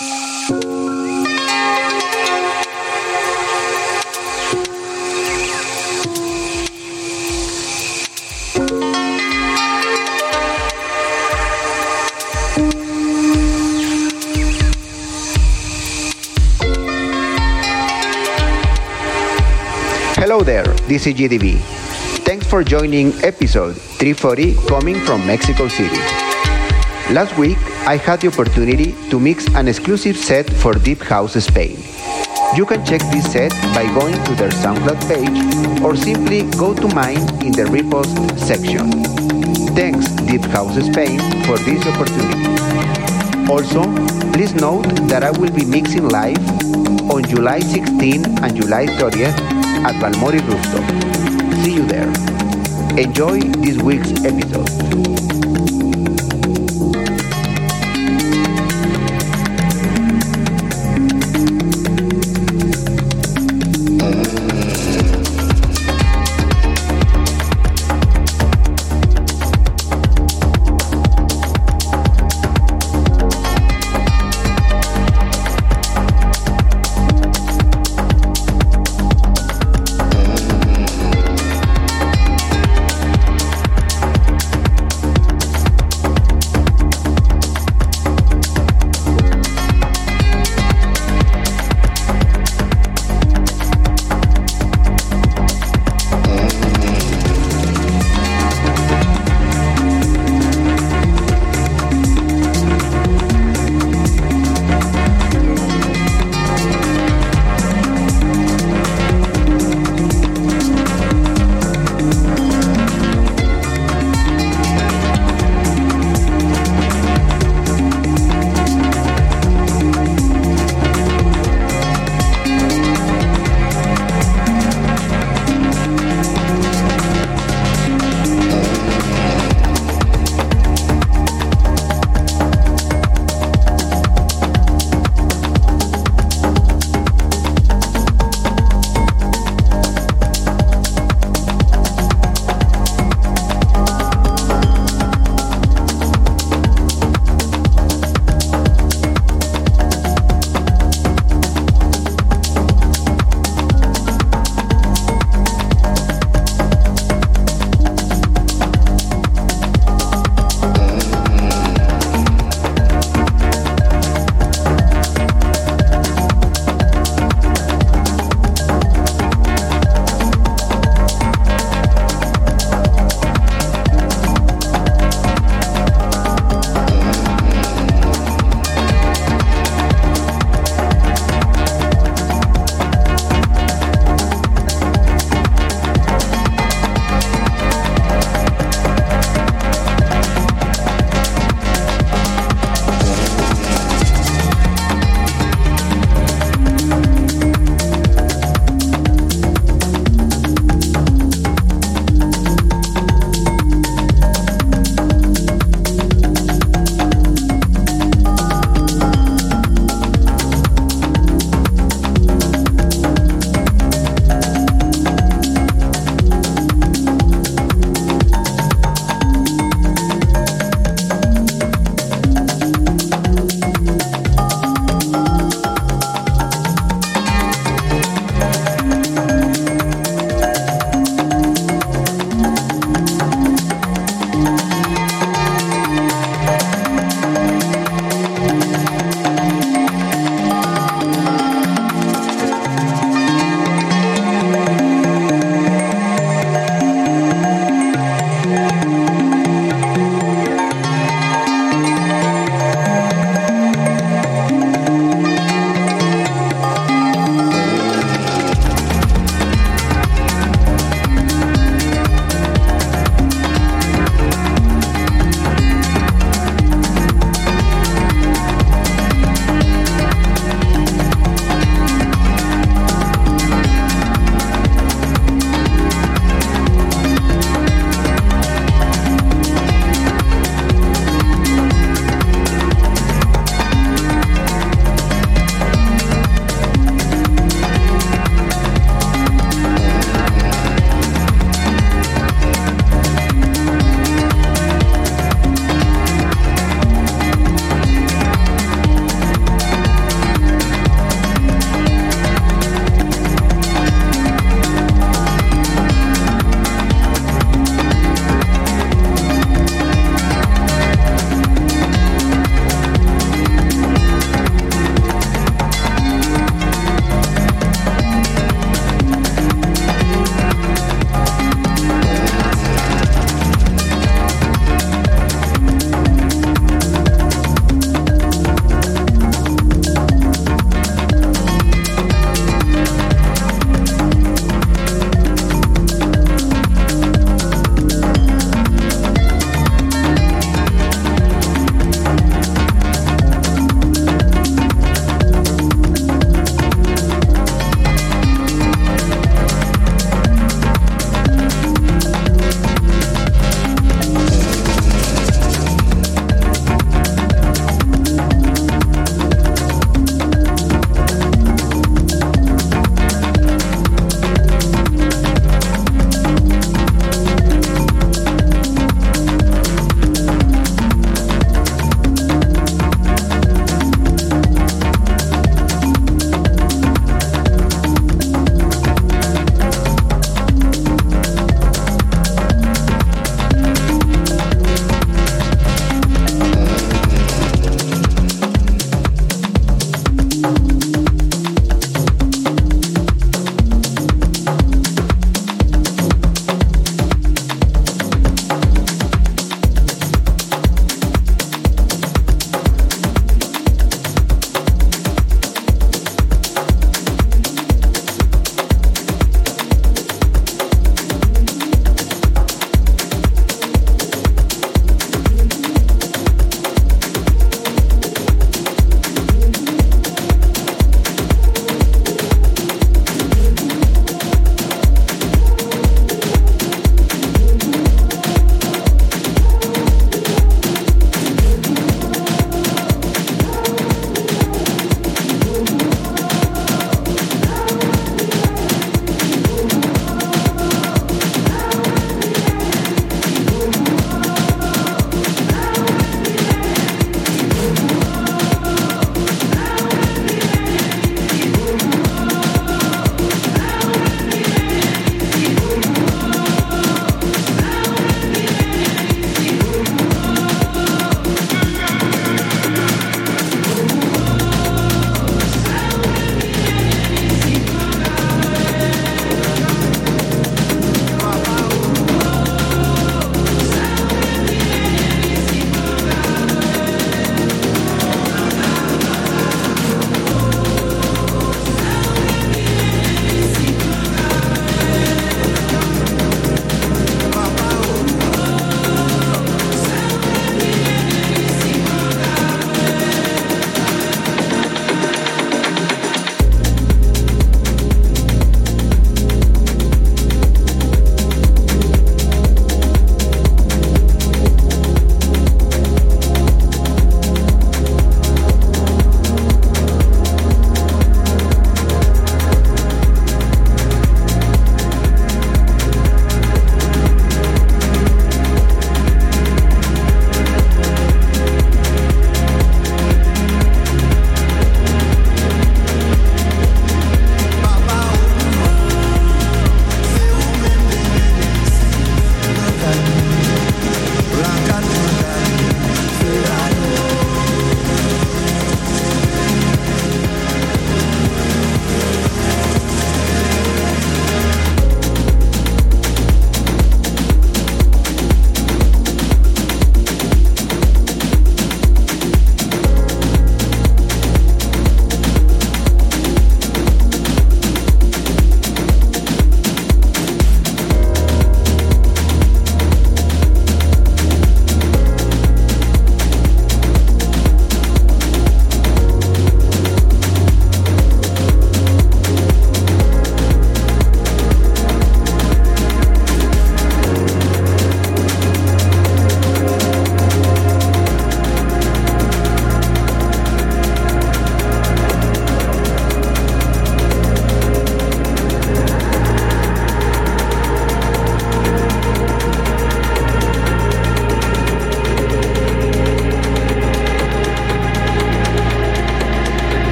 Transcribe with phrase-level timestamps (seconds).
[0.00, 0.08] Hello
[20.42, 21.58] there, this is GDB.
[22.24, 26.29] Thanks for joining episode 340 coming from Mexico City.
[27.10, 27.58] Last week,
[27.88, 31.76] I had the opportunity to mix an exclusive set for Deep House Spain.
[32.54, 36.86] You can check this set by going to their SoundCloud page or simply go to
[36.94, 38.92] mine in the repost section.
[39.74, 42.46] Thanks Deep House Spain for this opportunity.
[43.50, 43.82] Also,
[44.30, 46.38] please note that I will be mixing live
[47.10, 49.34] on July 16 and July 30th
[49.82, 50.86] at Balmori Rooftop.
[51.64, 52.06] See you there.
[52.96, 55.39] Enjoy this week's episode.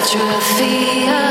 [0.00, 1.27] trophy.